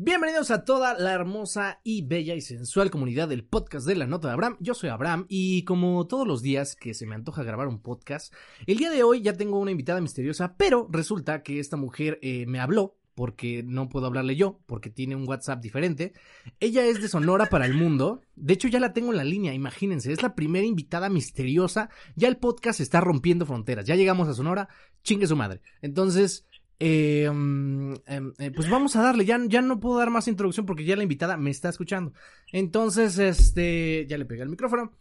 Bienvenidos 0.00 0.52
a 0.52 0.64
toda 0.64 0.96
la 0.96 1.12
hermosa 1.12 1.80
y 1.82 2.02
bella 2.02 2.36
y 2.36 2.40
sensual 2.40 2.88
comunidad 2.88 3.26
del 3.26 3.42
podcast 3.42 3.84
de 3.84 3.96
la 3.96 4.06
nota 4.06 4.28
de 4.28 4.34
Abraham. 4.34 4.56
Yo 4.60 4.74
soy 4.74 4.90
Abraham 4.90 5.26
y 5.28 5.64
como 5.64 6.06
todos 6.06 6.24
los 6.24 6.40
días 6.40 6.76
que 6.76 6.94
se 6.94 7.04
me 7.04 7.16
antoja 7.16 7.42
grabar 7.42 7.66
un 7.66 7.82
podcast, 7.82 8.32
el 8.68 8.76
día 8.76 8.92
de 8.92 9.02
hoy 9.02 9.22
ya 9.22 9.32
tengo 9.32 9.58
una 9.58 9.72
invitada 9.72 10.00
misteriosa, 10.00 10.54
pero 10.56 10.86
resulta 10.88 11.42
que 11.42 11.58
esta 11.58 11.76
mujer 11.76 12.20
eh, 12.22 12.46
me 12.46 12.60
habló 12.60 12.96
porque 13.16 13.64
no 13.64 13.88
puedo 13.88 14.06
hablarle 14.06 14.36
yo, 14.36 14.60
porque 14.66 14.88
tiene 14.88 15.16
un 15.16 15.26
WhatsApp 15.26 15.60
diferente. 15.60 16.12
Ella 16.60 16.86
es 16.86 17.02
de 17.02 17.08
Sonora 17.08 17.46
para 17.46 17.66
el 17.66 17.74
mundo. 17.74 18.20
De 18.36 18.54
hecho, 18.54 18.68
ya 18.68 18.78
la 18.78 18.92
tengo 18.92 19.10
en 19.10 19.16
la 19.16 19.24
línea, 19.24 19.52
imagínense, 19.52 20.12
es 20.12 20.22
la 20.22 20.36
primera 20.36 20.64
invitada 20.64 21.08
misteriosa. 21.08 21.90
Ya 22.14 22.28
el 22.28 22.36
podcast 22.36 22.78
está 22.78 23.00
rompiendo 23.00 23.46
fronteras. 23.46 23.86
Ya 23.86 23.96
llegamos 23.96 24.28
a 24.28 24.34
Sonora, 24.34 24.68
chingue 25.02 25.26
su 25.26 25.34
madre. 25.34 25.60
Entonces, 25.82 26.46
eh, 26.80 27.28
mm, 27.28 27.94
em, 28.06 28.32
eh, 28.38 28.50
pues 28.52 28.70
vamos 28.70 28.94
a 28.94 29.02
darle, 29.02 29.24
ya, 29.24 29.38
ya 29.46 29.60
no 29.62 29.80
puedo 29.80 29.98
dar 29.98 30.10
más 30.10 30.28
introducción 30.28 30.64
porque 30.64 30.84
ya 30.84 30.96
la 30.96 31.02
invitada 31.02 31.36
me 31.36 31.50
está 31.50 31.68
escuchando. 31.68 32.12
Entonces, 32.52 33.18
este, 33.18 34.06
ya 34.08 34.16
le 34.16 34.24
pegué 34.24 34.42
el 34.42 34.48
micrófono. 34.48 34.92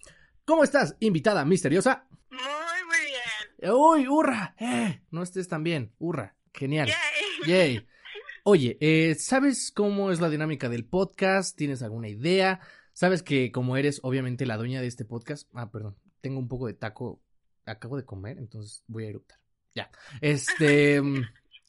¿Cómo 0.45 0.63
estás, 0.63 0.95
invitada 0.99 1.45
misteriosa? 1.45 2.07
Muy, 2.29 2.39
muy 2.39 2.97
bien. 3.05 3.73
Uy, 3.73 4.07
hurra, 4.07 4.55
eh, 4.59 5.01
no 5.11 5.21
estés 5.21 5.47
tan 5.47 5.63
bien, 5.63 5.93
hurra, 5.99 6.35
genial. 6.53 6.87
Yay. 6.87 7.47
Yay. 7.47 7.87
Oye, 8.43 8.77
eh, 8.79 9.15
¿sabes 9.15 9.71
cómo 9.71 10.09
es 10.09 10.21
la 10.21 10.29
dinámica 10.29 10.69
del 10.69 10.85
podcast? 10.85 11.55
¿Tienes 11.57 11.83
alguna 11.83 12.07
idea? 12.07 12.61
¿Sabes 12.93 13.21
que 13.21 13.51
como 13.51 13.77
eres 13.77 13.99
obviamente 14.03 14.45
la 14.45 14.57
dueña 14.57 14.81
de 14.81 14.87
este 14.87 15.05
podcast? 15.05 15.49
Ah, 15.53 15.69
perdón, 15.69 15.97
tengo 16.21 16.39
un 16.39 16.47
poco 16.47 16.67
de 16.67 16.73
taco, 16.73 17.21
acabo 17.65 17.97
de 17.97 18.05
comer, 18.05 18.37
entonces 18.37 18.83
voy 18.87 19.03
a 19.03 19.09
eructar. 19.09 19.39
Ya, 19.75 19.91
este... 20.21 21.01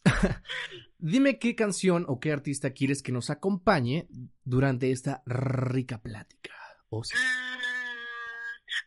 Dime 0.98 1.38
qué 1.38 1.54
canción 1.54 2.04
o 2.08 2.18
qué 2.20 2.32
artista 2.32 2.72
quieres 2.72 3.02
que 3.02 3.12
nos 3.12 3.30
acompañe 3.30 4.08
durante 4.44 4.90
esta 4.90 5.22
rica 5.26 6.02
plática. 6.02 6.54
Oh, 6.88 7.04
sí. 7.04 7.14
Mm, 7.16 7.58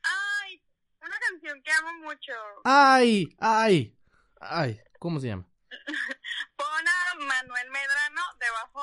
ay, 0.03 0.61
una 1.01 1.15
canción 1.29 1.61
que 1.63 1.71
amo 1.71 1.89
mucho. 2.03 2.33
¡Ay! 2.63 3.35
¡Ay! 3.39 3.97
¡Ay! 4.39 4.79
¿Cómo 4.99 5.19
se 5.19 5.27
llama? 5.27 5.47
Pon 6.57 6.65
a 6.67 7.15
Manuel 7.19 7.69
Medrano 7.71 8.21
debajo 8.39 8.81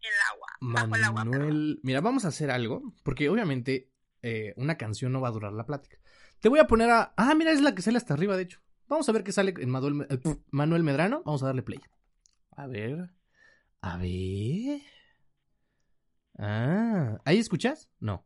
el 0.00 0.14
agua. 0.32 0.48
Bajo 0.60 0.96
el 0.96 1.04
agua. 1.04 1.22
perdón. 1.22 1.38
Manuel. 1.38 1.80
Mira, 1.82 2.00
vamos 2.00 2.24
a 2.24 2.28
hacer 2.28 2.50
algo, 2.50 2.94
porque 3.02 3.28
obviamente 3.28 3.92
eh, 4.22 4.54
una 4.56 4.76
canción 4.76 5.12
no 5.12 5.20
va 5.20 5.28
a 5.28 5.32
durar 5.32 5.52
la 5.52 5.66
plática. 5.66 5.98
Te 6.40 6.48
voy 6.48 6.58
a 6.58 6.66
poner 6.66 6.90
a. 6.90 7.14
Ah, 7.16 7.34
mira, 7.34 7.52
es 7.52 7.60
la 7.60 7.74
que 7.74 7.82
sale 7.82 7.98
hasta 7.98 8.14
arriba, 8.14 8.36
de 8.36 8.44
hecho. 8.44 8.60
Vamos 8.88 9.08
a 9.08 9.12
ver 9.12 9.24
qué 9.24 9.32
sale 9.32 9.54
en 9.58 9.70
Manuel, 9.70 10.06
eh, 10.10 10.18
Manuel 10.50 10.82
Medrano. 10.82 11.22
Vamos 11.24 11.42
a 11.42 11.46
darle 11.46 11.62
play. 11.62 11.80
A 12.52 12.66
ver. 12.66 13.10
A 13.80 13.96
ver. 13.96 14.80
Ah, 16.38 17.18
¿ahí 17.24 17.38
escuchas? 17.38 17.88
No. 18.00 18.24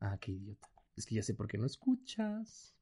Ah, 0.00 0.16
qué 0.20 0.32
idiota. 0.32 0.68
Es 0.96 1.06
que 1.06 1.14
ya 1.14 1.22
sé 1.22 1.34
por 1.34 1.46
qué 1.48 1.58
no 1.58 1.66
escuchas. 1.66 2.74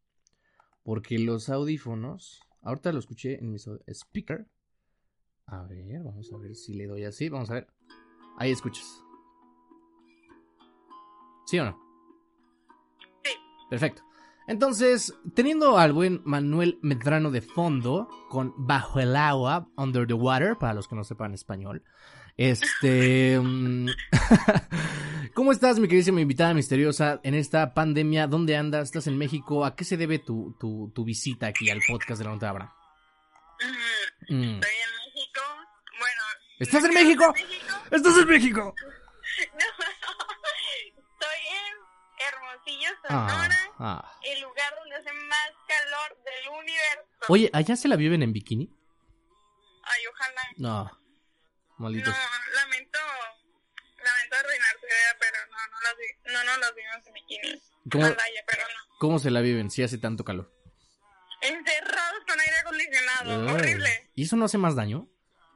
Porque 0.83 1.19
los 1.19 1.49
audífonos. 1.49 2.41
Ahorita 2.63 2.93
lo 2.93 2.99
escuché 2.99 3.39
en 3.39 3.53
mis 3.53 3.67
au- 3.69 3.81
speaker. 3.89 4.49
A 5.47 5.63
ver, 5.65 6.03
vamos 6.03 6.33
a 6.33 6.39
ver 6.39 6.55
si 6.55 6.75
le 6.75 6.87
doy 6.87 7.05
así. 7.05 7.29
Vamos 7.29 7.51
a 7.51 7.55
ver. 7.55 7.69
Ahí 8.39 8.51
escuchas. 8.53 9.03
¿Sí 11.47 11.59
o 11.59 11.65
no? 11.65 11.79
Sí. 13.25 13.31
Perfecto. 13.71 14.03
Entonces, 14.49 15.15
teniendo 15.35 15.77
al 15.79 15.93
buen 15.93 16.23
Manuel 16.25 16.79
Medrano 16.83 17.31
de 17.31 17.41
fondo, 17.43 18.09
con 18.31 18.55
Bajo 18.57 19.01
el 19.01 19.17
agua, 19.17 19.69
Under 19.77 20.07
the 20.07 20.15
Water, 20.15 20.57
para 20.57 20.75
los 20.75 20.87
que 20.89 20.95
no 20.95 21.05
sepan 21.05 21.35
español. 21.35 21.83
Este. 22.37 23.39
mm, 23.43 23.89
¿Cómo 25.35 25.53
estás, 25.53 25.79
mi 25.79 25.89
queridísima 25.89 26.21
invitada 26.21 26.55
misteriosa, 26.55 27.21
en 27.23 27.35
esta 27.35 27.75
pandemia? 27.75 28.27
¿Dónde 28.27 28.57
andas? 28.57 28.85
¿Estás 28.89 29.07
en 29.07 29.19
México? 29.19 29.65
¿A 29.65 29.75
qué 29.75 29.85
se 29.85 29.97
debe 29.97 30.19
tu, 30.19 30.57
tu, 30.61 30.91
tu 30.95 31.05
visita 31.05 31.47
aquí 31.49 31.69
al 31.71 31.81
podcast 31.87 32.19
de 32.19 32.25
la 32.25 32.31
Nota? 32.33 32.53
Mm, 32.53 32.57
Mm. 34.29 34.33
Estoy 34.33 34.71
en 34.73 34.93
México. 35.15 35.41
Bueno. 35.99 36.23
¿Estás 36.59 36.85
en 36.85 36.95
México? 36.95 37.33
México. 37.33 37.75
¡Estás 37.91 38.17
en 38.19 38.29
México! 38.29 38.75
No, 39.53 39.67
estoy 41.13 41.43
en 41.53 41.75
Hermosillo, 42.27 42.91
Ah, 43.09 43.29
Sonora. 43.29 43.57
ah. 43.79 44.13
El 44.15 44.16
Oye, 47.29 47.51
¿allá 47.53 47.77
se 47.77 47.89
la 47.89 47.97
viven 47.97 48.23
en 48.23 48.33
bikini? 48.33 48.71
Ay, 49.83 50.01
ojalá. 50.13 50.43
No. 50.57 51.01
Malditos. 51.79 52.15
No, 52.15 52.55
lamento, 52.55 52.99
lamento 54.05 54.37
arruinar 54.37 54.77
idea, 54.83 55.17
pero 55.21 55.37
no, 55.51 55.57
no 55.71 55.81
los, 55.83 55.99
vi- 55.99 56.33
no, 56.33 56.45
no 56.45 56.57
los 56.59 56.75
vimos 56.75 57.07
en 57.07 57.13
bikini. 57.15 57.63
¿Cómo, 57.91 58.05
Ojalá, 58.05 58.23
pero 58.47 58.63
no. 58.63 58.97
¿Cómo 58.99 59.19
se 59.19 59.31
la 59.31 59.41
viven 59.41 59.71
si 59.71 59.83
hace 59.83 59.99
tanto 59.99 60.25
calor? 60.25 60.53
Encerrados 61.43 62.21
con 62.27 62.41
aire 62.41 62.57
acondicionado, 62.59 63.49
Ay. 63.49 63.55
horrible. 63.55 64.11
¿Y 64.15 64.23
eso 64.25 64.37
no 64.37 64.47
hace 64.47 64.59
más 64.59 64.75
daño? 64.75 65.09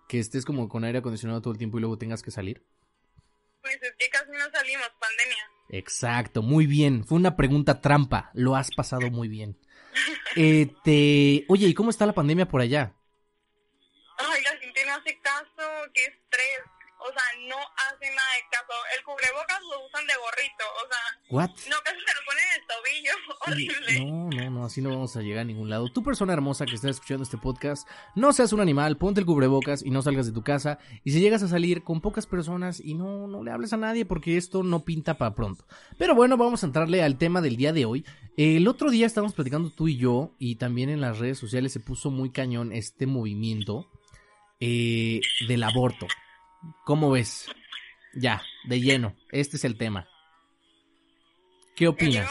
Que 0.09 0.19
estés 0.19 0.45
como 0.45 0.69
con 0.69 0.85
aire 0.85 0.99
acondicionado 0.99 1.41
todo 1.41 1.53
el 1.53 1.59
tiempo 1.59 1.79
y 1.79 1.81
luego 1.81 1.97
tengas 1.99 2.23
que 2.23 2.31
salir. 2.31 2.65
Pues 3.63 3.77
es 3.83 3.95
que 3.99 4.09
casi 4.11 4.31
no 4.33 4.51
salimos, 4.53 4.89
pandemia. 5.01 5.51
Exacto, 5.71 6.43
muy 6.43 6.67
bien. 6.67 7.05
Fue 7.05 7.17
una 7.17 7.37
pregunta 7.37 7.81
trampa. 7.81 8.31
Lo 8.35 8.57
has 8.57 8.71
pasado 8.75 9.11
muy 9.11 9.29
bien. 9.29 9.59
Eh, 10.37 10.73
te... 10.85 11.45
Oye, 11.49 11.67
¿y 11.67 11.75
cómo 11.75 11.91
está 11.91 12.07
la 12.07 12.13
pandemia 12.13 12.47
por 12.47 12.61
allá? 12.61 12.95
Ay, 14.19 14.43
la 14.43 14.57
gente 14.59 14.85
no 14.87 14.95
hace 14.95 15.19
caso, 15.21 15.91
qué 15.95 16.05
estrés. 16.05 16.61
O 16.99 17.13
sea, 17.13 17.25
no 17.49 17.57
hace 17.57 18.15
nada 18.15 18.30
El 18.97 19.05
cubrebocas 19.05 19.61
lo 19.63 19.87
usan 19.87 20.07
de 20.07 20.13
gorrito, 20.15 20.65
o 20.77 20.89
sea, 20.89 21.21
¿What? 21.31 21.51
no 21.69 21.77
casi 21.85 21.99
se 21.99 22.15
lo 22.15 22.21
ponen 22.27 22.45
en 22.45 22.61
el 22.61 22.67
tobillo, 22.67 23.13
horrible. 23.47 24.01
No, 24.01 24.31
no, 24.31 24.51
no, 24.51 24.65
así 24.65 24.81
no 24.81 24.91
vamos 24.91 25.17
a 25.17 25.23
llegar 25.23 25.41
a 25.41 25.45
ningún 25.45 25.71
lado. 25.71 25.93
Tu 25.93 26.03
persona 26.03 26.33
hermosa 26.33 26.67
que 26.67 26.75
está 26.75 26.89
escuchando 26.89 27.25
este 27.25 27.39
podcast, 27.39 27.89
no 28.15 28.33
seas 28.33 28.53
un 28.53 28.61
animal, 28.61 28.97
ponte 28.97 29.21
el 29.21 29.27
cubrebocas 29.27 29.83
y 29.85 29.91
no 29.91 30.03
salgas 30.03 30.27
de 30.27 30.33
tu 30.33 30.43
casa. 30.43 30.79
Y 31.05 31.13
si 31.13 31.21
llegas 31.21 31.43
a 31.43 31.49
salir 31.49 31.83
con 31.83 32.01
pocas 32.01 32.27
personas 32.27 32.81
y 32.81 32.95
no, 32.95 33.27
no 33.27 33.43
le 33.43 33.51
hables 33.51 33.73
a 33.73 33.77
nadie 33.77 34.05
porque 34.05 34.37
esto 34.37 34.63
no 34.63 34.85
pinta 34.85 35.19
para 35.19 35.35
pronto. 35.35 35.65
Pero 35.99 36.15
bueno, 36.15 36.37
vamos 36.37 36.63
a 36.63 36.67
entrarle 36.67 37.03
al 37.03 37.19
tema 37.19 37.41
del 37.41 37.57
día 37.57 37.73
de 37.73 37.85
hoy. 37.85 38.05
El 38.37 38.69
otro 38.69 38.91
día 38.91 39.07
estábamos 39.07 39.35
platicando 39.35 39.71
tú 39.71 39.89
y 39.89 39.97
yo 39.97 40.35
y 40.39 40.57
también 40.57 40.91
en 40.91 41.01
las 41.01 41.19
redes 41.19 41.39
sociales 41.39 41.73
se 41.73 41.81
puso 41.81 42.11
muy 42.11 42.31
cañón 42.31 42.73
este 42.73 43.07
movimiento 43.07 43.91
eh, 44.61 45.21
del 45.49 45.63
aborto. 45.63 46.07
¿Cómo 46.85 47.11
ves? 47.11 47.49
Ya, 48.15 48.43
de 48.65 48.81
lleno, 48.81 49.17
este 49.31 49.57
es 49.57 49.65
el 49.65 49.79
tema. 49.79 50.09
¿Qué 51.77 51.89
opinas? 51.89 52.29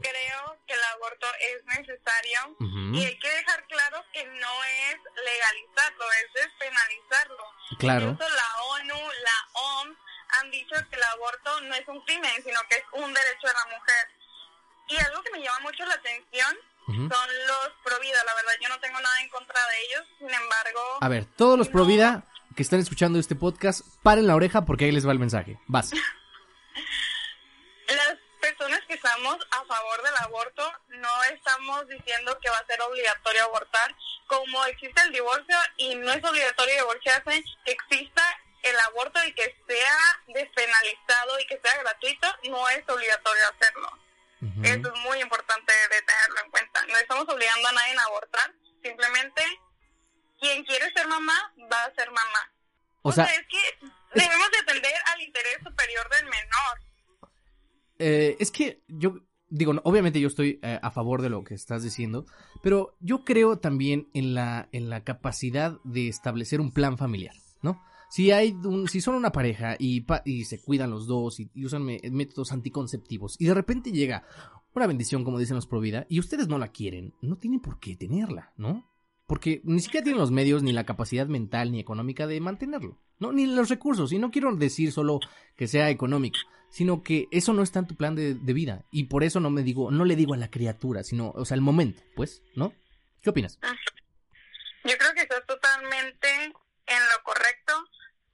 Creo 0.00 0.58
que 0.66 0.74
el 0.74 0.82
aborto 0.94 1.26
es 1.40 1.64
necesario 1.78 2.56
y 2.94 3.04
hay 3.04 3.18
que 3.18 3.28
dejar 3.28 3.66
claro 3.66 4.04
que 4.12 4.24
no 4.24 4.64
es 4.64 4.96
legalizarlo, 5.24 6.04
es 6.12 6.44
despenalizarlo. 6.44 7.44
Claro. 7.78 8.10
Incluso 8.10 8.30
la 8.34 8.62
ONU, 8.62 8.94
la 8.94 9.60
OMS 9.60 9.98
han 10.40 10.50
dicho 10.50 10.74
que 10.88 10.96
el 10.96 11.02
aborto 11.02 11.60
no 11.62 11.74
es 11.74 11.88
un 11.88 12.00
crimen, 12.02 12.32
sino 12.44 12.60
que 12.68 12.76
es 12.76 12.84
un 12.92 13.12
derecho 13.12 13.46
de 13.46 13.52
la 13.52 13.76
mujer. 13.76 14.08
Y 14.88 14.96
algo 15.04 15.22
que 15.22 15.32
me 15.32 15.42
llama 15.42 15.60
mucho 15.60 15.84
la 15.84 15.94
atención 15.94 16.56
son 16.86 17.28
los 17.46 17.70
pro 17.84 18.00
vida. 18.00 18.24
La 18.24 18.34
verdad, 18.34 18.52
yo 18.62 18.68
no 18.70 18.80
tengo 18.80 18.98
nada 18.98 19.20
en 19.20 19.28
contra 19.28 19.60
de 19.66 19.82
ellos. 19.84 20.06
Sin 20.18 20.30
embargo, 20.32 20.98
A 21.00 21.08
ver, 21.08 21.26
todos 21.36 21.58
los 21.58 21.68
pro 21.68 21.84
vida 21.84 22.24
que 22.58 22.64
están 22.64 22.80
escuchando 22.80 23.20
este 23.20 23.36
podcast, 23.36 23.86
paren 24.02 24.26
la 24.26 24.34
oreja 24.34 24.64
porque 24.64 24.86
ahí 24.86 24.90
les 24.90 25.06
va 25.06 25.12
el 25.12 25.20
mensaje. 25.20 25.60
Vas. 25.68 25.92
las 27.86 28.18
personas 28.40 28.80
que 28.88 28.94
estamos 28.94 29.36
a 29.52 29.64
favor 29.64 30.02
del 30.02 30.16
aborto 30.24 30.72
no 30.88 31.22
estamos 31.32 31.86
diciendo 31.86 32.36
que 32.42 32.50
va 32.50 32.58
a 32.58 32.66
ser 32.66 32.82
obligatorio 32.82 33.44
abortar. 33.44 33.94
Como 34.26 34.64
existe 34.64 35.00
el 35.02 35.12
divorcio 35.12 35.54
y 35.76 35.94
no 35.94 36.10
es 36.10 36.24
obligatorio 36.24 36.74
divorciarse, 36.74 37.44
que 37.64 37.70
exista 37.70 38.24
el 38.64 38.76
aborto 38.80 39.24
y 39.24 39.32
que 39.34 39.54
sea 39.68 40.20
despenalizado 40.26 41.38
y 41.38 41.46
que 41.46 41.60
sea 41.62 41.80
gratuito, 41.80 42.26
no 42.50 42.68
es 42.70 42.82
obligatorio 42.88 43.42
hacerlo. 43.54 43.88
Eso 44.64 44.92
es 44.92 45.00
muy 45.02 45.20
importante 45.20 45.72
de 45.92 46.02
tenerlo 46.02 46.40
en 46.44 46.50
cuenta. 46.50 46.84
No 46.86 46.96
estamos 46.96 47.28
obligando 47.28 47.68
a 47.68 47.72
nadie 47.72 47.96
a 47.96 48.02
abortar, 48.02 48.52
simplemente 48.82 49.44
quien 50.40 50.64
quiere 50.64 50.92
ser 50.92 51.06
mamá 51.06 51.52
va 51.72 51.84
a 51.84 51.94
ser 51.94 52.10
mamá. 52.10 52.47
O 53.08 53.12
sea, 53.12 53.24
es 53.24 53.46
que 53.48 53.86
debemos 54.14 54.50
de 54.50 54.58
atender 54.58 54.92
al 55.14 55.20
interés 55.22 55.56
superior 55.64 56.08
del 56.10 56.24
menor. 56.24 57.28
eh, 57.98 58.36
es 58.38 58.50
que 58.50 58.82
yo 58.88 59.16
digo, 59.50 59.72
no, 59.72 59.80
obviamente 59.84 60.20
yo 60.20 60.28
estoy 60.28 60.60
eh, 60.62 60.78
a 60.82 60.90
favor 60.90 61.22
de 61.22 61.30
lo 61.30 61.42
que 61.44 61.54
estás 61.54 61.82
diciendo, 61.82 62.26
pero 62.62 62.96
yo 63.00 63.24
creo 63.24 63.58
también 63.58 64.08
en 64.14 64.34
la, 64.34 64.68
en 64.72 64.90
la 64.90 65.04
capacidad 65.04 65.78
de 65.84 66.08
establecer 66.08 66.60
un 66.60 66.70
plan 66.72 66.98
familiar, 66.98 67.34
¿no? 67.62 67.82
Si 68.10 68.30
hay 68.30 68.52
un, 68.52 68.88
si 68.88 69.00
son 69.00 69.14
una 69.14 69.32
pareja 69.32 69.76
y, 69.78 70.00
pa- 70.02 70.22
y 70.24 70.44
se 70.46 70.60
cuidan 70.60 70.90
los 70.90 71.06
dos 71.06 71.40
y, 71.40 71.50
y 71.54 71.64
usan 71.66 71.84
métodos 71.84 72.52
anticonceptivos 72.52 73.36
y 73.38 73.46
de 73.46 73.54
repente 73.54 73.90
llega 73.92 74.24
una 74.74 74.86
bendición, 74.86 75.24
como 75.24 75.38
dicen 75.38 75.56
los 75.56 75.66
Provida, 75.66 76.06
y 76.08 76.20
ustedes 76.20 76.46
no 76.48 76.56
la 76.56 76.68
quieren, 76.68 77.12
no 77.20 77.36
tienen 77.36 77.60
por 77.60 77.80
qué 77.80 77.96
tenerla, 77.96 78.52
¿no? 78.56 78.87
Porque 79.28 79.60
ni 79.64 79.80
siquiera 79.80 80.04
tienen 80.04 80.20
los 80.20 80.30
medios, 80.30 80.62
ni 80.62 80.72
la 80.72 80.86
capacidad 80.86 81.26
mental, 81.26 81.70
ni 81.70 81.80
económica 81.80 82.26
de 82.26 82.40
mantenerlo, 82.40 82.98
¿no? 83.18 83.30
Ni 83.30 83.46
los 83.46 83.68
recursos, 83.68 84.10
y 84.10 84.18
no 84.18 84.30
quiero 84.30 84.56
decir 84.56 84.90
solo 84.90 85.20
que 85.54 85.68
sea 85.68 85.90
económico, 85.90 86.38
sino 86.70 87.02
que 87.02 87.28
eso 87.30 87.52
no 87.52 87.62
está 87.62 87.80
en 87.80 87.86
tu 87.86 87.94
plan 87.94 88.14
de, 88.16 88.34
vida, 88.54 88.84
y 88.90 89.04
por 89.04 89.24
eso 89.24 89.38
no 89.38 89.50
me 89.50 89.62
digo, 89.62 89.90
no 89.90 90.06
le 90.06 90.16
digo 90.16 90.32
a 90.32 90.38
la 90.38 90.50
criatura, 90.50 91.04
sino, 91.04 91.30
o 91.32 91.44
sea, 91.44 91.56
el 91.56 91.60
momento, 91.60 92.02
pues, 92.16 92.42
¿no? 92.56 92.72
¿Qué 93.20 93.28
opinas? 93.28 93.58
Yo 94.84 94.96
creo 94.96 95.12
que 95.12 95.20
estás 95.20 95.44
totalmente 95.44 96.28
en 96.86 97.02
lo 97.12 97.22
correcto. 97.22 97.74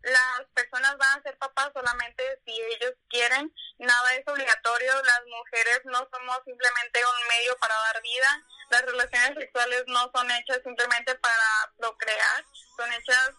Las 0.02 0.47
personas 0.55 0.97
van 0.99 1.19
a 1.19 1.23
ser 1.23 1.37
papás 1.38 1.73
solamente 1.75 2.23
si 2.44 2.52
ellos 2.52 2.94
quieren. 3.08 3.52
Nada 3.79 4.14
es 4.14 4.29
obligatorio. 4.29 4.93
Las 5.02 5.23
mujeres 5.26 5.81
no 5.87 5.99
somos 6.12 6.38
simplemente 6.44 7.00
un 7.00 7.29
medio 7.29 7.56
para 7.58 7.75
dar 7.75 8.02
vida. 8.02 8.47
Las 8.70 8.82
relaciones 8.82 9.34
sexuales 9.38 9.84
no 9.87 10.11
son 10.14 10.31
hechas 10.31 10.61
simplemente 10.62 11.14
para 11.16 11.72
procrear. 11.78 12.44
Son 12.76 12.93
hechas 12.93 13.31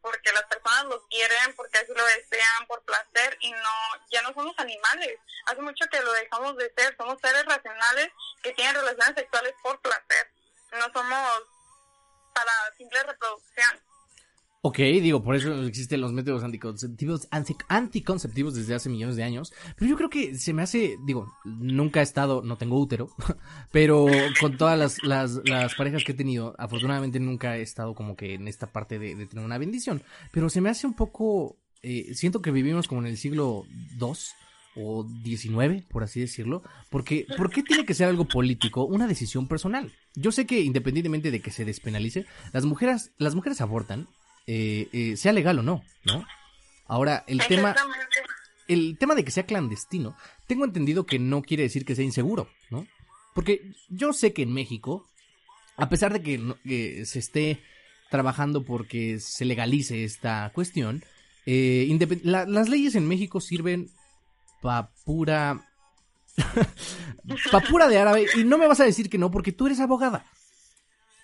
porque 0.00 0.32
las 0.32 0.44
personas 0.44 0.84
lo 0.84 1.06
quieren, 1.08 1.54
porque 1.56 1.78
así 1.78 1.92
lo 1.94 2.04
desean, 2.04 2.66
por 2.66 2.82
placer 2.84 3.36
y 3.40 3.50
no, 3.50 4.06
ya 4.10 4.22
no 4.22 4.32
somos 4.32 4.58
animales. 4.58 5.18
Hace 5.46 5.60
mucho 5.60 5.84
que 5.90 6.00
lo 6.00 6.12
dejamos 6.12 6.56
de 6.56 6.72
ser. 6.76 6.96
Somos 6.96 7.18
seres 7.20 7.44
racionales 7.44 8.10
que 8.42 8.52
tienen 8.52 8.74
relaciones 8.74 9.14
sexuales 9.16 9.54
por 9.62 9.80
placer. 9.80 10.30
No 10.72 10.90
somos 10.92 11.42
para 12.32 12.52
simple 12.76 13.02
reproducción. 13.02 13.87
Ok, 14.68 14.80
digo, 14.80 15.22
por 15.22 15.34
eso 15.34 15.64
existen 15.64 16.02
los 16.02 16.12
métodos 16.12 16.44
anticonceptivos, 16.44 17.26
anticonceptivos 17.68 18.54
desde 18.54 18.74
hace 18.74 18.90
millones 18.90 19.16
de 19.16 19.22
años. 19.22 19.54
Pero 19.76 19.88
yo 19.88 19.96
creo 19.96 20.10
que 20.10 20.34
se 20.34 20.52
me 20.52 20.60
hace, 20.60 20.98
digo, 21.06 21.32
nunca 21.46 22.00
he 22.00 22.02
estado, 22.02 22.42
no 22.42 22.58
tengo 22.58 22.78
útero, 22.78 23.08
pero 23.72 24.04
con 24.38 24.58
todas 24.58 24.78
las, 24.78 25.02
las, 25.02 25.74
parejas 25.74 26.04
que 26.04 26.12
he 26.12 26.14
tenido, 26.14 26.54
afortunadamente 26.58 27.18
nunca 27.18 27.56
he 27.56 27.62
estado 27.62 27.94
como 27.94 28.14
que 28.14 28.34
en 28.34 28.46
esta 28.46 28.70
parte 28.70 28.98
de, 28.98 29.24
tener 29.24 29.42
una 29.42 29.56
bendición. 29.56 30.02
Pero 30.32 30.50
se 30.50 30.60
me 30.60 30.68
hace 30.68 30.86
un 30.86 30.92
poco, 30.92 31.56
eh, 31.82 32.12
siento 32.12 32.42
que 32.42 32.50
vivimos 32.50 32.88
como 32.88 33.00
en 33.00 33.06
el 33.06 33.16
siglo 33.16 33.64
II 33.98 34.12
o 34.76 35.08
XIX, 35.24 35.82
por 35.88 36.02
así 36.02 36.20
decirlo, 36.20 36.62
porque 36.90 37.26
¿por 37.38 37.48
qué 37.48 37.62
tiene 37.62 37.86
que 37.86 37.94
ser 37.94 38.06
algo 38.06 38.28
político 38.28 38.84
una 38.84 39.06
decisión 39.06 39.48
personal? 39.48 39.94
Yo 40.14 40.30
sé 40.30 40.44
que 40.44 40.60
independientemente 40.60 41.30
de 41.30 41.40
que 41.40 41.50
se 41.50 41.64
despenalice, 41.64 42.26
las 42.52 42.66
mujeres, 42.66 43.12
las 43.16 43.34
mujeres 43.34 43.62
abortan 43.62 44.08
eh, 44.50 44.88
eh, 44.94 45.16
sea 45.18 45.32
legal 45.32 45.58
o 45.58 45.62
no, 45.62 45.84
¿no? 46.06 46.26
Ahora, 46.86 47.22
el 47.26 47.46
tema, 47.46 47.76
el 48.66 48.96
tema 48.96 49.14
de 49.14 49.22
que 49.22 49.30
sea 49.30 49.44
clandestino, 49.44 50.16
tengo 50.46 50.64
entendido 50.64 51.04
que 51.04 51.18
no 51.18 51.42
quiere 51.42 51.64
decir 51.64 51.84
que 51.84 51.94
sea 51.94 52.06
inseguro, 52.06 52.48
¿no? 52.70 52.86
Porque 53.34 53.74
yo 53.90 54.14
sé 54.14 54.32
que 54.32 54.40
en 54.40 54.54
México, 54.54 55.06
a 55.76 55.90
pesar 55.90 56.18
de 56.18 56.22
que, 56.22 57.04
se 57.04 57.18
esté 57.18 57.62
trabajando 58.08 58.64
porque 58.64 59.20
se 59.20 59.44
legalice 59.44 60.04
esta 60.04 60.50
cuestión, 60.54 61.04
eh, 61.44 61.86
las 62.22 62.70
leyes 62.70 62.94
en 62.94 63.06
México 63.06 63.42
sirven 63.42 63.90
pa 64.62 64.90
pura... 65.04 65.62
pa 67.52 67.60
pura 67.60 67.86
de 67.86 67.98
árabe 67.98 68.26
y 68.34 68.44
no 68.44 68.56
me 68.56 68.66
vas 68.66 68.80
a 68.80 68.84
decir 68.84 69.10
que 69.10 69.18
no 69.18 69.30
porque 69.30 69.52
tú 69.52 69.66
eres 69.66 69.80
abogada. 69.80 70.24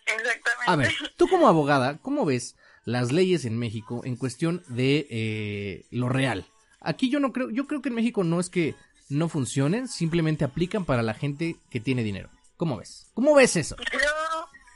Exactamente. 0.04 0.64
A 0.66 0.76
ver, 0.76 0.92
tú 1.16 1.26
como 1.26 1.48
abogada, 1.48 1.96
¿cómo 2.02 2.26
ves 2.26 2.54
las 2.84 3.12
leyes 3.12 3.44
en 3.44 3.58
México 3.58 4.02
en 4.04 4.16
cuestión 4.16 4.62
de 4.68 5.06
eh, 5.10 5.86
lo 5.90 6.08
real. 6.08 6.46
Aquí 6.80 7.10
yo 7.10 7.18
no 7.20 7.32
creo, 7.32 7.50
yo 7.50 7.66
creo 7.66 7.80
que 7.80 7.88
en 7.88 7.94
México 7.94 8.24
no 8.24 8.40
es 8.40 8.50
que 8.50 8.74
no 9.08 9.28
funcionen, 9.28 9.88
simplemente 9.88 10.44
aplican 10.44 10.84
para 10.84 11.02
la 11.02 11.14
gente 11.14 11.56
que 11.70 11.80
tiene 11.80 12.02
dinero. 12.02 12.30
¿Cómo 12.56 12.76
ves? 12.76 13.06
¿Cómo 13.14 13.34
ves 13.34 13.56
eso? 13.56 13.76
Yo 13.76 13.84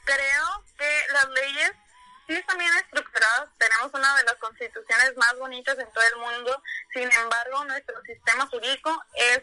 creo 0.04 0.64
que 0.76 1.12
las 1.12 1.28
leyes 1.30 1.72
sí 2.26 2.34
están 2.34 2.58
bien 2.58 2.70
estructuradas, 2.76 3.48
tenemos 3.58 3.92
una 3.94 4.16
de 4.16 4.24
las 4.24 4.34
constituciones 4.36 5.16
más 5.16 5.38
bonitas 5.38 5.78
en 5.78 5.90
todo 5.92 6.04
el 6.14 6.20
mundo, 6.20 6.62
sin 6.92 7.10
embargo 7.10 7.64
nuestro 7.64 7.94
sistema 8.02 8.46
jurídico 8.46 9.02
es 9.14 9.42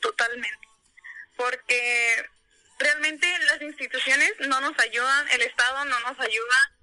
totalmente, 0.00 0.68
porque 1.36 2.26
realmente 2.78 3.26
las 3.46 3.62
instituciones 3.62 4.32
no 4.40 4.60
nos 4.60 4.78
ayudan, 4.78 5.28
el 5.30 5.42
Estado 5.42 5.84
no 5.86 6.00
nos 6.00 6.20
ayuda, 6.20 6.75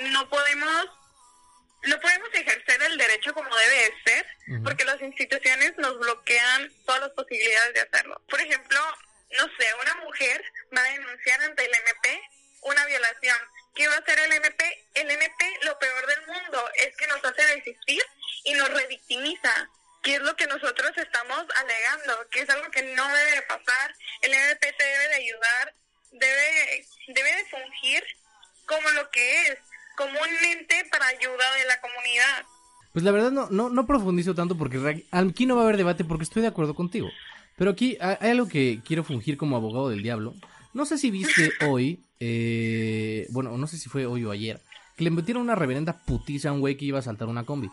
no 0.00 0.28
podemos 0.28 0.88
no 1.82 1.98
podemos 1.98 2.28
ejercer 2.34 2.82
el 2.82 2.98
derecho 2.98 3.32
como 3.32 3.56
debe 3.56 3.76
de 3.76 3.94
ser, 4.04 4.26
porque 4.62 4.84
las 4.84 5.00
instituciones 5.00 5.72
nos 5.78 5.98
bloquean 5.98 6.70
todas 6.84 7.00
las 7.00 7.10
posibilidades 7.12 7.72
de 7.72 7.80
hacerlo. 7.80 8.20
Por 8.28 8.38
ejemplo, 8.38 8.78
no 9.38 9.46
sé, 9.58 9.66
una 9.80 9.94
mujer 10.04 10.44
va 10.76 10.82
a 10.82 10.92
denunciar 10.92 11.40
ante 11.42 11.64
el 11.64 11.74
MP 11.74 12.22
una 12.62 12.84
violación. 12.84 13.38
¿Qué 13.74 13.88
va 13.88 13.94
a 13.94 13.98
hacer 13.98 14.18
el 14.18 14.32
MP? 14.32 14.88
El 14.94 15.10
MP, 15.10 15.58
lo 15.62 15.78
peor 15.78 16.06
del 16.06 16.26
mundo, 16.26 16.70
es 16.76 16.94
que 16.96 17.06
nos 17.06 17.24
hace 17.24 17.46
desistir 17.56 18.02
y 18.44 18.52
nos 18.54 18.68
revictimiza, 18.68 19.70
que 20.02 20.16
es 20.16 20.20
lo 20.20 20.36
que 20.36 20.46
nosotros 20.48 20.92
estamos 20.96 21.44
alegando, 21.56 22.28
que 22.30 22.40
es 22.40 22.50
algo 22.50 22.70
que 22.70 22.82
no 22.82 23.08
debe 23.08 23.30
de 23.36 23.42
pasar. 23.42 23.94
El 24.20 24.34
MP 24.34 24.72
te 24.72 24.84
debe 24.84 25.08
de 25.08 25.14
ayudar, 25.14 25.74
debe, 26.10 26.86
debe 27.08 27.36
de 27.36 27.44
fungir 27.46 28.04
como 28.66 28.90
lo 28.90 29.10
que 29.10 29.48
es, 29.48 29.58
comúnmente 30.10 30.74
para 30.90 31.06
ayuda 31.06 31.54
de 31.58 31.64
la 31.66 31.80
comunidad. 31.80 32.44
Pues 32.92 33.04
la 33.04 33.10
verdad 33.12 33.30
no, 33.30 33.48
no, 33.50 33.68
no 33.68 33.86
profundizo 33.86 34.34
tanto 34.34 34.56
porque 34.56 35.06
aquí 35.10 35.46
no 35.46 35.54
va 35.54 35.62
a 35.62 35.64
haber 35.64 35.76
debate 35.76 36.04
porque 36.04 36.24
estoy 36.24 36.42
de 36.42 36.48
acuerdo 36.48 36.74
contigo. 36.74 37.08
Pero 37.56 37.70
aquí 37.70 37.96
hay 38.00 38.30
algo 38.30 38.48
que 38.48 38.80
quiero 38.84 39.04
fungir 39.04 39.36
como 39.36 39.56
abogado 39.56 39.90
del 39.90 40.02
diablo. 40.02 40.34
No 40.72 40.86
sé 40.86 40.98
si 40.98 41.10
viste 41.10 41.52
hoy, 41.68 42.04
eh, 42.18 43.26
bueno, 43.30 43.56
no 43.56 43.66
sé 43.66 43.78
si 43.78 43.88
fue 43.88 44.06
hoy 44.06 44.24
o 44.24 44.30
ayer, 44.30 44.60
que 44.96 45.04
le 45.04 45.10
metieron 45.10 45.42
una 45.42 45.54
reverenda 45.54 46.02
putiza 46.04 46.48
a 46.48 46.52
un 46.52 46.60
güey 46.60 46.76
que 46.76 46.86
iba 46.86 46.98
a 46.98 47.02
saltar 47.02 47.28
una 47.28 47.44
combi. 47.44 47.70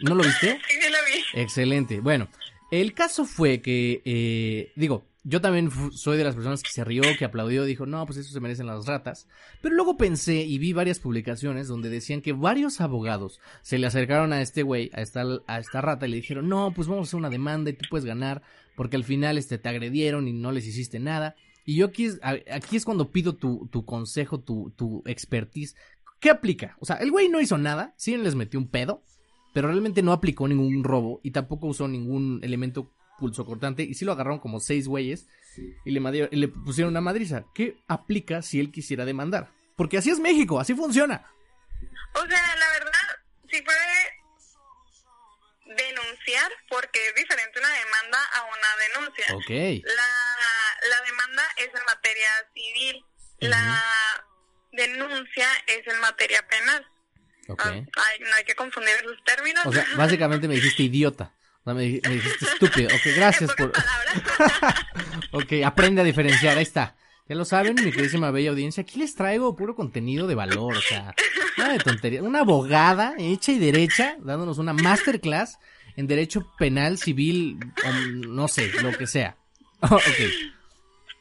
¿No 0.00 0.14
lo 0.14 0.24
viste? 0.24 0.60
Sí, 0.68 0.80
sí 0.80 0.88
lo 0.90 0.98
vi. 1.04 1.40
Excelente. 1.40 2.00
Bueno, 2.00 2.28
el 2.70 2.94
caso 2.94 3.24
fue 3.24 3.60
que, 3.60 4.02
eh, 4.04 4.72
digo, 4.76 5.04
yo 5.30 5.40
también 5.40 5.70
soy 5.92 6.18
de 6.18 6.24
las 6.24 6.34
personas 6.34 6.60
que 6.62 6.70
se 6.70 6.84
rió, 6.84 7.02
que 7.16 7.24
aplaudió, 7.24 7.64
dijo, 7.64 7.86
no, 7.86 8.04
pues 8.04 8.18
eso 8.18 8.32
se 8.32 8.40
merecen 8.40 8.66
las 8.66 8.86
ratas. 8.86 9.28
Pero 9.62 9.76
luego 9.76 9.96
pensé 9.96 10.42
y 10.42 10.58
vi 10.58 10.72
varias 10.72 10.98
publicaciones 10.98 11.68
donde 11.68 11.88
decían 11.88 12.20
que 12.20 12.32
varios 12.32 12.80
abogados 12.80 13.40
se 13.62 13.78
le 13.78 13.86
acercaron 13.86 14.32
a 14.32 14.42
este 14.42 14.64
güey, 14.64 14.90
a 14.92 15.00
esta, 15.00 15.22
a 15.46 15.60
esta 15.60 15.80
rata, 15.80 16.06
y 16.06 16.10
le 16.10 16.16
dijeron, 16.16 16.48
no, 16.48 16.72
pues 16.74 16.88
vamos 16.88 17.06
a 17.06 17.08
hacer 17.08 17.18
una 17.18 17.30
demanda 17.30 17.70
y 17.70 17.74
tú 17.74 17.86
puedes 17.88 18.04
ganar, 18.04 18.42
porque 18.74 18.96
al 18.96 19.04
final 19.04 19.38
este, 19.38 19.56
te 19.56 19.68
agredieron 19.68 20.26
y 20.26 20.32
no 20.32 20.50
les 20.50 20.66
hiciste 20.66 20.98
nada. 20.98 21.36
Y 21.64 21.76
yo 21.76 21.86
aquí 21.86 22.06
es, 22.06 22.18
aquí 22.22 22.76
es 22.76 22.84
cuando 22.84 23.12
pido 23.12 23.36
tu, 23.36 23.68
tu 23.70 23.84
consejo, 23.84 24.40
tu, 24.40 24.72
tu 24.76 25.04
expertise. 25.06 25.76
¿Qué 26.18 26.30
aplica? 26.30 26.76
O 26.80 26.86
sea, 26.86 26.96
el 26.96 27.12
güey 27.12 27.28
no 27.28 27.40
hizo 27.40 27.56
nada, 27.56 27.94
sí 27.96 28.16
les 28.16 28.34
metió 28.34 28.58
un 28.58 28.68
pedo, 28.68 29.04
pero 29.54 29.68
realmente 29.68 30.02
no 30.02 30.12
aplicó 30.12 30.48
ningún 30.48 30.82
robo 30.82 31.20
y 31.22 31.30
tampoco 31.30 31.68
usó 31.68 31.86
ningún 31.86 32.40
elemento 32.42 32.90
pulso 33.20 33.46
cortante 33.46 33.84
y 33.84 33.94
sí 33.94 34.04
lo 34.04 34.12
agarraron 34.12 34.40
como 34.40 34.58
seis 34.58 34.88
güeyes 34.88 35.28
y 35.84 35.90
le, 35.92 36.28
le 36.32 36.48
pusieron 36.48 36.90
una 36.90 37.00
madriza. 37.00 37.44
¿Qué 37.54 37.76
aplica 37.86 38.42
si 38.42 38.58
él 38.58 38.72
quisiera 38.72 39.04
demandar? 39.04 39.52
Porque 39.76 39.98
así 39.98 40.10
es 40.10 40.18
México, 40.18 40.58
así 40.58 40.74
funciona. 40.74 41.24
O 42.14 42.26
sea, 42.26 42.56
la 42.56 42.70
verdad, 42.72 43.08
sí 43.48 43.62
puede 43.62 44.20
denunciar 45.76 46.50
porque 46.68 46.98
es 47.08 47.14
diferente 47.14 47.60
una 47.60 47.68
demanda 47.68 48.18
a 48.34 48.42
una 48.42 48.76
denuncia. 48.88 49.26
Ok. 49.36 49.84
La, 49.84 50.88
la 50.88 51.00
demanda 51.06 51.42
es 51.58 51.68
en 51.68 51.84
materia 51.86 52.28
civil, 52.52 53.04
la 53.38 53.82
denuncia 54.72 55.48
es 55.66 55.86
en 55.86 56.00
materia 56.00 56.44
penal. 56.48 56.86
Okay. 57.48 57.84
Ah, 57.96 58.02
no 58.20 58.34
hay 58.36 58.44
que 58.44 58.54
confundir 58.54 58.94
los 59.04 59.22
términos. 59.24 59.64
O 59.66 59.72
sea, 59.72 59.84
básicamente 59.96 60.46
me 60.46 60.54
dijiste 60.54 60.84
idiota. 60.84 61.34
No, 61.64 61.74
me, 61.74 61.82
dijiste 61.82 62.44
estúpido. 62.44 62.88
Ok, 62.88 63.14
gracias 63.16 63.52
por... 63.54 63.72
ok, 65.32 65.52
aprende 65.64 66.00
a 66.00 66.04
diferenciar. 66.04 66.56
Ahí 66.56 66.62
está. 66.62 66.96
Ya 67.28 67.36
lo 67.36 67.44
saben, 67.44 67.74
mi 67.74 67.92
queridísima 67.92 68.30
bella 68.30 68.50
audiencia. 68.50 68.82
Aquí 68.82 68.98
les 68.98 69.14
traigo 69.14 69.54
puro 69.54 69.76
contenido 69.76 70.26
de 70.26 70.34
valor. 70.34 70.76
O 70.76 70.80
sea, 70.80 71.14
nada 71.56 71.72
de 71.74 71.78
tontería. 71.78 72.22
Una 72.22 72.40
abogada 72.40 73.14
hecha 73.18 73.52
y 73.52 73.58
derecha 73.58 74.16
dándonos 74.20 74.58
una 74.58 74.72
masterclass 74.72 75.58
en 75.96 76.06
derecho 76.06 76.50
penal, 76.58 76.98
civil, 76.98 77.58
no 78.26 78.48
sé, 78.48 78.72
lo 78.82 78.96
que 78.96 79.06
sea. 79.06 79.36
okay. 79.80 80.52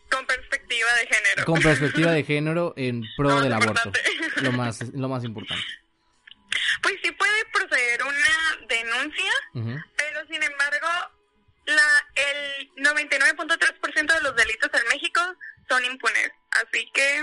Con 0.09 0.25
perspectiva 0.25 0.89
de 0.99 1.15
género. 1.15 1.45
Con 1.45 1.61
perspectiva 1.61 2.11
de 2.11 2.23
género 2.23 2.73
en 2.77 3.03
pro 3.15 3.41
del 3.41 3.53
aborto. 3.53 3.91
Lo 4.41 4.51
más, 4.51 4.81
lo 4.93 5.09
más 5.09 5.23
importante. 5.23 5.63
Pues 6.81 6.95
sí 7.03 7.11
puede 7.11 7.45
proceder 7.53 8.01
una 8.03 8.67
denuncia, 8.67 9.31
embargo, 9.53 9.83
la, 11.69 12.07
el 12.15 12.69
99.3% 12.75 14.13
de 14.13 14.21
los 14.21 14.35
delitos 14.35 14.69
en 14.73 14.87
México 14.89 15.21
son 15.67 15.85
impunes. 15.85 16.31
Así 16.51 16.89
que 16.93 17.21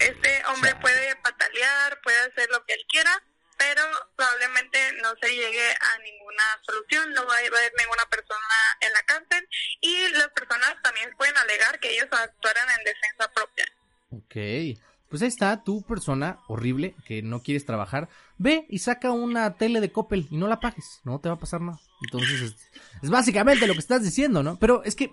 este 0.00 0.42
hombre 0.46 0.74
puede 0.76 1.16
patalear, 1.16 2.00
puede 2.02 2.18
hacer 2.20 2.48
lo 2.50 2.64
que 2.64 2.74
él 2.74 2.84
quiera, 2.88 3.22
pero 3.56 3.82
probablemente 4.16 4.78
no 5.02 5.14
se 5.20 5.28
llegue 5.28 5.70
a 5.70 5.98
ninguna 5.98 6.42
solución, 6.62 7.12
no 7.12 7.26
va 7.26 7.34
a 7.34 7.38
haber 7.38 7.72
ninguna 7.78 8.04
persona 8.10 8.56
en 8.80 8.92
la 8.92 9.02
cárcel 9.02 9.48
y 9.80 10.08
las 10.08 10.28
personas 10.28 10.74
también 10.82 11.10
pueden 11.16 11.36
alegar 11.36 11.78
que 11.78 11.94
ellos 11.94 12.08
actuaran 12.10 12.68
en 12.78 12.84
defensa 12.84 13.32
propia. 13.32 13.66
Ok. 14.10 14.80
Pues 15.08 15.22
ahí 15.22 15.28
está, 15.28 15.62
tu 15.62 15.82
persona 15.82 16.40
horrible 16.48 16.96
que 17.06 17.22
no 17.22 17.40
quieres 17.40 17.64
trabajar, 17.64 18.08
ve 18.36 18.66
y 18.68 18.80
saca 18.80 19.12
una 19.12 19.56
tele 19.56 19.80
de 19.80 19.92
Coppel 19.92 20.26
y 20.28 20.36
no 20.36 20.48
la 20.48 20.58
pagues, 20.58 21.00
no 21.04 21.20
te 21.20 21.28
va 21.28 21.36
a 21.36 21.38
pasar 21.38 21.60
nada. 21.60 21.78
Entonces 22.02 22.56
es, 23.04 23.10
básicamente 23.10 23.66
lo 23.66 23.74
que 23.74 23.78
estás 23.80 24.02
diciendo, 24.02 24.42
¿no? 24.42 24.56
Pero 24.58 24.82
es 24.84 24.94
que, 24.96 25.12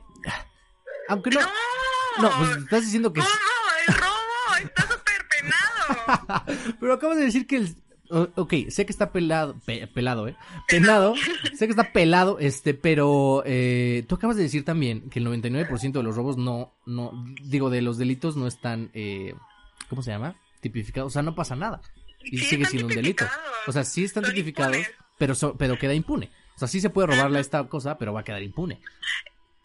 aunque 1.07 1.29
no... 1.31 1.41
No, 2.21 2.29
pues 2.39 2.57
estás 2.57 2.81
diciendo 2.85 3.13
que... 3.13 3.21
¿Cómo? 3.21 3.31
¡El 3.87 3.93
robo! 3.95 4.55
¡Está 4.63 4.81
súper 4.83 5.27
penado! 5.29 6.75
Pero 6.79 6.93
acabas 6.93 7.17
de 7.17 7.23
decir 7.25 7.47
que 7.47 7.57
el... 7.57 7.75
Ok, 8.35 8.53
sé 8.67 8.85
que 8.85 8.91
está 8.91 9.13
pelado, 9.13 9.55
pe- 9.65 9.87
pelado, 9.87 10.27
¿eh? 10.27 10.35
Penado, 10.67 11.15
sé 11.55 11.65
que 11.65 11.71
está 11.71 11.93
pelado, 11.93 12.39
este, 12.39 12.73
pero 12.73 13.41
eh, 13.45 14.03
tú 14.09 14.15
acabas 14.15 14.35
de 14.35 14.43
decir 14.43 14.65
también 14.65 15.09
que 15.09 15.19
el 15.19 15.27
99% 15.27 15.93
de 15.93 16.03
los 16.03 16.17
robos 16.17 16.35
no, 16.35 16.73
no, 16.85 17.13
digo, 17.41 17.69
de 17.69 17.81
los 17.81 17.97
delitos 17.97 18.35
no 18.35 18.47
están, 18.47 18.91
eh, 18.93 19.33
¿cómo 19.89 20.01
se 20.03 20.11
llama? 20.11 20.35
Tipificados, 20.59 21.09
o 21.09 21.13
sea, 21.13 21.21
no 21.21 21.35
pasa 21.35 21.55
nada. 21.55 21.79
Y 22.21 22.39
Sí, 22.39 22.45
sigue 22.47 22.65
siendo 22.65 22.87
un 22.89 22.95
delito. 22.95 23.25
O 23.65 23.71
sea, 23.71 23.85
sí 23.85 24.03
están 24.03 24.25
Son 24.25 24.33
tipificados, 24.33 24.75
impunes. 24.75 24.95
pero, 25.17 25.33
so- 25.33 25.55
pero 25.57 25.79
queda 25.79 25.93
impune. 25.93 26.29
Sea, 26.61 26.67
sí 26.67 26.79
se 26.79 26.91
puede 26.91 27.07
robarle 27.07 27.39
esta 27.39 27.67
cosa, 27.67 27.97
pero 27.97 28.13
va 28.13 28.19
a 28.19 28.23
quedar 28.23 28.43
impune. 28.43 28.79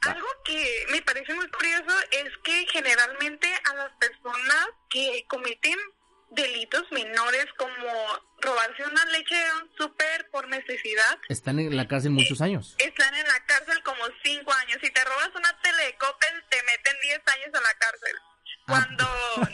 Algo 0.01 0.27
que 0.47 0.87
me 0.91 1.03
parece 1.03 1.35
muy 1.35 1.47
curioso 1.51 1.95
es 2.11 2.33
que 2.43 2.67
generalmente 2.73 3.53
a 3.71 3.75
las 3.75 3.93
personas 3.97 4.69
que 4.89 5.27
cometen 5.29 5.77
delitos 6.31 6.85
menores 6.93 7.45
como 7.59 7.87
robarse 8.41 8.83
una 8.91 9.05
leche 9.07 9.35
de 9.35 9.53
un 9.63 9.71
súper 9.77 10.31
por 10.31 10.49
necesidad 10.49 11.19
Están 11.29 11.59
en 11.59 11.77
la 11.77 11.87
cárcel 11.87 12.13
muchos 12.13 12.41
años. 12.41 12.77
están 12.79 13.15
en 13.15 13.27
la 13.27 13.45
cárcel 13.45 13.83
como 13.83 14.03
cinco 14.25 14.55
años. 14.55 14.79
Si 14.83 14.91
te 14.91 15.05
robas 15.05 15.31
una 15.35 15.53
tele 15.61 15.85
de 15.85 15.97
Coppel, 15.97 16.45
te 16.49 16.63
meten 16.63 16.97
10 17.03 17.21
años 17.27 17.49
a 17.53 17.61
la 17.61 17.75
cárcel. 17.75 18.17
Ah. 18.17 18.65
Cuando, 18.69 19.05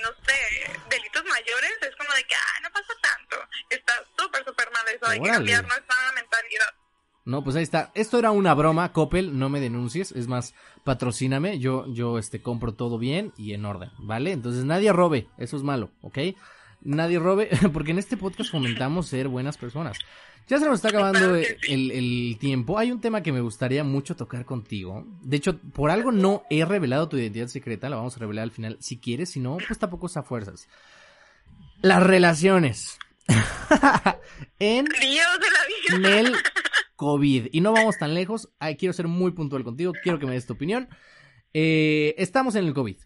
no 0.01 0.09
sé, 0.27 0.71
delitos 0.89 1.25
mayores, 1.25 1.73
es 1.81 1.97
como 1.97 2.15
de 2.15 2.23
que, 2.25 2.35
ah, 2.37 2.61
no 2.63 2.71
pasa 2.71 2.95
tanto. 3.03 3.49
Está 3.69 3.95
súper, 4.17 4.45
súper 4.45 4.71
mal 4.71 4.87
eso. 4.89 5.07
Hay 5.09 5.21
que 5.21 5.29
cambiar 5.29 5.67
nuestra. 5.67 5.92
No, 7.25 7.45
pues 7.45 7.55
ahí 7.57 7.63
está. 7.63 7.93
Esto 7.95 8.19
era 8.19 8.33
una 8.33 8.53
broma, 8.55 8.93
Coppel, 8.93 9.39
no 9.39 9.49
me 9.49 9.61
denuncies, 9.61 10.11
es 10.13 10.27
más, 10.27 10.55
patrocíname, 10.83 11.59
yo, 11.61 11.87
yo, 11.93 12.19
este, 12.19 12.43
compro 12.43 12.75
todo 12.75 12.99
bien 12.99 13.33
y 13.37 13.53
en 13.53 13.65
orden, 13.65 13.91
¿vale? 13.99 14.33
Entonces 14.33 14.65
nadie 14.65 14.93
robe, 14.93 15.29
eso 15.39 15.57
es 15.57 15.63
malo, 15.63 15.91
¿ok? 16.01 16.19
Nadie 16.81 17.21
robe, 17.21 17.49
porque 17.73 17.93
en 17.93 18.01
este 18.01 18.17
podcast 18.17 18.51
fomentamos 18.51 19.07
ser 19.07 19.29
buenas 19.29 19.57
personas. 19.57 19.99
Ya 20.49 20.59
se 20.59 20.67
nos 20.67 20.75
está 20.75 20.89
acabando 20.89 21.37
el, 21.37 21.93
el- 21.93 22.37
tiempo. 22.41 22.77
Hay 22.77 22.91
un 22.91 23.01
tema 23.01 23.23
que 23.23 23.31
me 23.31 23.41
gustaría 23.41 23.85
mucho 23.85 24.17
tocar 24.17 24.45
contigo. 24.45 25.07
De 25.23 25.37
hecho, 25.37 25.57
por 25.57 25.93
algo 25.93 26.11
no 26.11 26.43
he 26.51 26.65
revelado 26.65 27.09
tu 27.09 27.17
identidad 27.17 27.47
secreta, 27.47 27.89
la 27.89 27.95
vamos 27.97 28.17
a 28.17 28.21
revelar 28.21 28.43
al 28.43 28.51
final 28.51 28.77
si 28.81 28.99
quieres, 28.99 29.31
si 29.31 29.39
no, 29.39 29.59
pues 29.65 29.79
tampoco 29.79 30.07
es 30.09 30.17
a 30.17 30.25
fuerzas. 30.25 30.69
Las 31.81 32.03
relaciones. 32.03 32.99
en 34.59 34.85
Dios 34.85 35.39
de 35.41 35.97
la 35.97 36.01
vida. 36.01 36.11
Nel 36.11 36.37
COVID. 37.03 37.49
Y 37.51 37.61
no 37.63 37.73
vamos 37.73 37.99
tan 37.99 38.15
lejos. 38.15 38.49
Ay, 38.61 38.77
quiero 38.77 38.93
ser 38.93 39.09
muy 39.09 39.33
puntual 39.33 39.65
contigo. 39.65 39.93
Quiero 40.05 40.21
que 40.21 40.27
me 40.27 40.35
des 40.35 40.47
tu 40.47 40.53
opinión. 40.53 40.89
Eh, 41.53 42.15
estamos 42.17 42.55
en 42.55 42.65
el 42.65 42.75
COVID. 42.75 42.97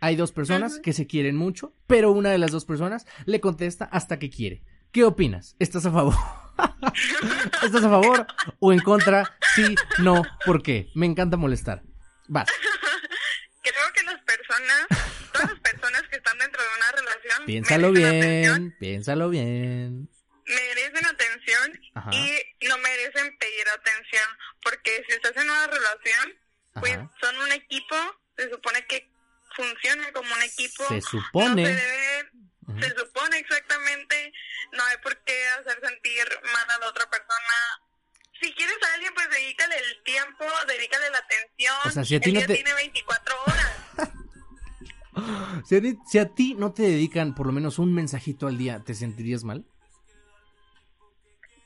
Hay 0.00 0.16
dos 0.16 0.32
personas 0.32 0.80
que 0.80 0.94
se 0.94 1.06
quieren 1.06 1.36
mucho, 1.36 1.74
pero 1.86 2.10
una 2.10 2.30
de 2.30 2.38
las 2.38 2.52
dos 2.52 2.64
personas 2.64 3.06
le 3.26 3.40
contesta 3.40 3.84
hasta 3.84 4.18
que 4.18 4.30
quiere. 4.30 4.62
¿Qué 4.92 5.04
opinas? 5.04 5.56
¿Estás 5.58 5.84
a 5.84 5.92
favor? 5.92 6.14
¿Estás 7.62 7.84
a 7.84 7.90
favor 7.90 8.26
o 8.60 8.72
en 8.72 8.80
contra? 8.80 9.36
Sí, 9.54 9.74
no, 9.98 10.22
¿por 10.46 10.62
qué? 10.62 10.88
Me 10.94 11.04
encanta 11.04 11.36
molestar. 11.36 11.82
Vas. 12.28 12.48
Creo 13.60 13.92
que 13.94 14.02
las 14.04 14.22
personas, 14.22 14.86
todas 15.32 15.50
las 15.50 15.60
personas 15.60 16.02
que 16.10 16.16
están 16.16 16.38
dentro 16.38 16.62
de 16.62 16.68
una 16.76 16.92
relación, 16.92 17.44
Piénsalo 17.46 17.88
atención, 17.88 18.58
bien, 18.58 18.76
piénsalo 18.78 19.28
bien. 19.28 20.13
Ajá. 21.94 22.10
y 22.12 22.66
no 22.68 22.78
merecen 22.78 23.36
pedir 23.38 23.68
atención. 23.68 24.28
Porque 24.62 25.04
si 25.08 25.14
estás 25.14 25.36
en 25.36 25.48
una 25.50 25.66
relación, 25.66 26.34
pues 26.80 26.96
Ajá. 26.96 27.10
son 27.20 27.36
un 27.38 27.52
equipo, 27.52 27.96
se 28.36 28.50
supone 28.50 28.84
que 28.86 29.08
funcionan 29.56 30.12
como 30.12 30.34
un 30.34 30.42
equipo. 30.42 30.88
Se 30.88 30.96
No 30.96 31.00
supone. 31.02 31.64
se 31.66 31.74
debe, 31.74 32.30
Ujú. 32.66 32.80
se 32.80 32.90
supone 32.96 33.38
exactamente, 33.38 34.32
no 34.72 34.82
hay 34.84 34.96
por 35.02 35.16
qué 35.24 35.46
hacer 35.60 35.78
sentir 35.82 36.24
mal 36.52 36.70
a 36.70 36.78
la 36.78 36.88
otra 36.88 37.08
persona. 37.08 37.80
Si 38.40 38.52
quieres 38.54 38.76
a 38.82 38.94
alguien, 38.94 39.14
pues 39.14 39.30
dedícale 39.30 39.76
el 39.78 40.02
tiempo, 40.02 40.44
dedícale 40.66 41.08
la 41.10 41.18
atención. 41.18 41.76
O 41.84 41.90
sea, 41.90 42.04
si 42.04 42.16
a 42.16 42.20
ti 42.20 42.30
el 42.30 42.34
no 42.34 42.40
día 42.40 42.46
te- 42.48 42.54
tiene 42.54 42.74
24 42.74 43.42
horas. 43.46 43.72
Si 45.66 45.76
a, 45.76 45.80
ti, 45.80 45.96
si 46.10 46.18
a 46.18 46.26
ti 46.34 46.54
no 46.54 46.72
te 46.72 46.82
dedican 46.82 47.34
por 47.36 47.46
lo 47.46 47.52
menos 47.52 47.78
un 47.78 47.94
mensajito 47.94 48.48
al 48.48 48.58
día, 48.58 48.82
¿te 48.84 48.94
sentirías 48.94 49.44
mal? 49.44 49.64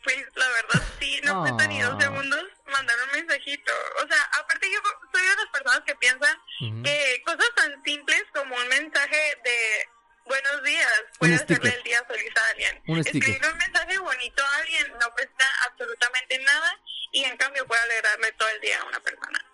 Pues 0.04 0.16
la 0.36 0.48
verdad 0.48 0.82
sí, 1.00 1.20
no 1.24 1.40
cuesta 1.40 1.66
ni 1.66 1.80
dos 1.80 1.94
Ah. 1.98 2.00
segundos 2.00 2.44
mandar 2.72 2.96
un 3.06 3.12
mensajito. 3.20 3.72
O 4.02 4.06
sea, 4.08 4.22
aparte 4.40 4.68
yo 4.72 4.78
soy 5.12 5.22
de 5.22 5.36
las 5.36 5.46
personas 5.52 5.80
que 5.86 5.94
piensan 5.96 6.36
que 6.84 7.22
cosas 7.24 7.48
tan 7.56 7.82
simples 7.84 8.22
como 8.34 8.54
un 8.56 8.68
mensaje 8.68 9.36
de 9.44 9.88
buenos 10.24 10.62
días 10.62 10.92
puede 11.18 11.34
hacerle 11.34 11.74
el 11.74 11.82
día 11.82 12.04
feliz 12.04 12.32
a 12.36 12.50
alguien. 12.50 12.82
Un. 12.86 12.98
Escribir 12.98 13.40
un 13.50 13.58
mensaje 13.58 13.98
bonito 13.98 14.44
a 14.44 14.56
alguien 14.58 14.86
no 15.00 15.10
cuesta 15.12 15.46
absolutamente 15.66 16.38
nada 16.40 16.78
y 17.12 17.24
en 17.24 17.36
cambio 17.36 17.66
puede 17.66 17.80
alegrarle 17.82 18.32
todo 18.32 18.48
el 18.50 18.60
día 18.60 18.80
a 18.80 18.84
una 18.84 19.00
persona. 19.00 19.44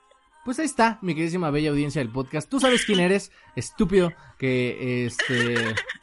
Pues 0.44 0.58
ahí 0.58 0.66
está, 0.66 0.98
mi 1.00 1.14
queridísima 1.14 1.50
bella 1.50 1.70
audiencia 1.70 2.00
del 2.02 2.12
podcast. 2.12 2.50
Tú 2.50 2.60
sabes 2.60 2.84
quién 2.84 3.00
eres, 3.08 3.32
estúpido, 3.56 4.12
que 4.38 5.06
este 5.06 5.56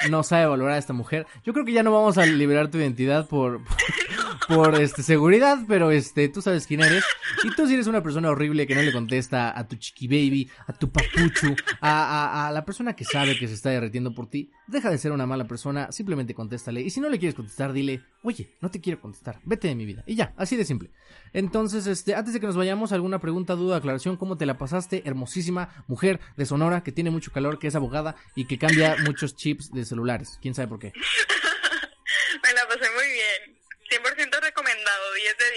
no 0.10 0.24
sabe 0.24 0.46
valorar 0.46 0.76
a 0.76 0.78
esta 0.78 0.94
mujer. 0.94 1.28
Yo 1.46 1.54
creo 1.54 1.66
que 1.66 1.74
ya 1.74 1.84
no 1.84 1.92
vamos 1.92 2.18
a 2.18 2.26
liberar 2.26 2.70
tu 2.70 2.78
identidad 2.78 3.28
por, 3.28 3.62
por, 4.48 4.76
este 4.76 5.04
seguridad, 5.04 5.60
pero 5.68 5.92
este 5.92 6.30
tú 6.30 6.42
sabes 6.42 6.68
quién 6.68 6.82
eres. 6.82 7.04
Y 7.44 7.54
tú 7.56 7.68
si 7.68 7.74
eres 7.74 7.88
una 7.88 8.04
persona 8.04 8.30
horrible 8.30 8.68
que 8.68 8.76
no 8.76 8.82
le 8.82 8.92
contesta 8.92 9.58
a 9.58 9.68
tu 9.68 9.76
chiqui 9.76 10.08
baby, 10.08 10.50
a 10.68 10.74
tu 10.74 10.90
papuchu, 10.92 11.56
a, 11.82 11.90
a, 11.92 12.48
a 12.48 12.52
la 12.52 12.66
persona 12.66 12.96
que 12.96 13.06
sabe 13.06 13.38
que 13.38 13.48
se 13.48 13.54
está 13.54 13.70
derritiendo 13.70 14.14
por 14.14 14.30
ti, 14.30 14.52
deja 14.68 14.90
de 14.90 14.98
ser 14.98 15.12
una 15.12 15.26
mala 15.26 15.46
persona, 15.46 15.92
simplemente 15.92 16.34
contéstale. 16.34 16.82
Y 16.82 16.90
si 16.90 17.00
no 17.00 17.10
le 17.10 17.20
quieres 17.20 17.36
contestar, 17.36 17.74
dile, 17.74 18.04
oye, 18.24 18.50
no 18.62 18.72
te 18.72 18.82
quiero 18.82 19.00
contestar, 19.00 19.40
vete 19.44 19.68
de 19.68 19.76
mi 19.76 19.86
vida. 19.86 20.04
Y 20.08 20.16
ya, 20.16 20.34
así 20.38 20.56
de 20.56 20.66
simple. 20.66 20.92
Entonces, 21.34 21.88
este, 21.88 22.16
antes 22.16 22.34
de 22.34 22.40
que 22.40 22.48
nos 22.48 22.58
vayamos, 22.58 22.92
alguna 22.92 23.20
pregunta, 23.20 23.56
duda, 23.56 23.78
aclaración, 23.78 24.18
¿cómo 24.18 24.38
te 24.38 24.46
la 24.46 24.58
pasaste? 24.58 25.04
Hermosísima 25.06 25.70
mujer 25.88 26.20
de 26.38 26.46
Sonora 26.46 26.84
que 26.84 26.92
tiene 26.92 27.12
mucho 27.12 27.32
calor, 27.42 27.60
que 27.60 27.68
es 27.68 27.76
abogada 27.76 28.16
y 28.36 28.46
que 28.46 28.58
cambia 28.60 28.96
muchos 29.06 29.36
chips 29.36 29.72
de 29.72 29.84
celulares. 29.84 30.38
¿Quién 30.42 30.54
sabe 30.54 30.68
por 30.68 30.80
qué? 30.80 30.94
Me 32.44 32.54
la 32.54 32.68
pasé 32.68 32.90
muy 32.92 33.08
bien. 33.08 33.58
100% 33.90 34.40
recomendado, 34.42 35.14
10 35.14 35.38
de 35.38 35.52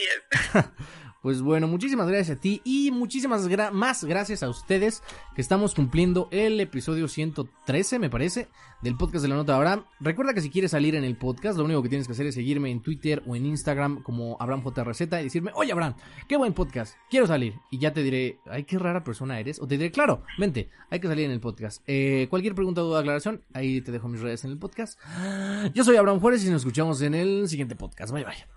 10. 0.54 0.64
Pues 1.24 1.40
bueno, 1.40 1.66
muchísimas 1.68 2.06
gracias 2.06 2.36
a 2.36 2.38
ti 2.38 2.60
y 2.64 2.90
muchísimas 2.90 3.48
más 3.72 4.04
gracias 4.04 4.42
a 4.42 4.50
ustedes 4.50 5.02
que 5.34 5.40
estamos 5.40 5.74
cumpliendo 5.74 6.28
el 6.30 6.60
episodio 6.60 7.08
113, 7.08 7.98
me 7.98 8.10
parece, 8.10 8.48
del 8.82 8.94
podcast 8.98 9.22
de 9.22 9.28
la 9.30 9.36
nota 9.36 9.52
de 9.52 9.56
Abraham. 9.56 9.84
Recuerda 10.00 10.34
que 10.34 10.42
si 10.42 10.50
quieres 10.50 10.72
salir 10.72 10.94
en 10.96 11.02
el 11.02 11.16
podcast, 11.16 11.56
lo 11.56 11.64
único 11.64 11.82
que 11.82 11.88
tienes 11.88 12.06
que 12.06 12.12
hacer 12.12 12.26
es 12.26 12.34
seguirme 12.34 12.70
en 12.70 12.82
Twitter 12.82 13.22
o 13.26 13.36
en 13.36 13.46
Instagram 13.46 14.02
como 14.02 14.36
AbrahamJRZ 14.38 15.00
y 15.00 15.06
decirme, 15.06 15.50
oye 15.54 15.72
Abraham, 15.72 15.94
qué 16.28 16.36
buen 16.36 16.52
podcast, 16.52 16.94
quiero 17.08 17.26
salir. 17.26 17.54
Y 17.70 17.78
ya 17.78 17.94
te 17.94 18.02
diré, 18.02 18.38
ay, 18.44 18.64
qué 18.64 18.78
rara 18.78 19.02
persona 19.02 19.40
eres. 19.40 19.62
O 19.62 19.66
te 19.66 19.78
diré, 19.78 19.90
claro, 19.90 20.24
vente, 20.38 20.68
hay 20.90 21.00
que 21.00 21.08
salir 21.08 21.24
en 21.24 21.30
el 21.30 21.40
podcast. 21.40 21.82
Eh, 21.86 22.26
cualquier 22.28 22.54
pregunta, 22.54 22.82
duda, 22.82 23.00
aclaración, 23.00 23.40
ahí 23.54 23.80
te 23.80 23.92
dejo 23.92 24.08
mis 24.08 24.20
redes 24.20 24.44
en 24.44 24.50
el 24.50 24.58
podcast. 24.58 25.00
Yo 25.72 25.84
soy 25.84 25.96
Abraham 25.96 26.20
Juárez 26.20 26.44
y 26.44 26.50
nos 26.50 26.60
escuchamos 26.60 27.00
en 27.00 27.14
el 27.14 27.48
siguiente 27.48 27.76
podcast. 27.76 28.12
Bye 28.12 28.24
bye. 28.24 28.44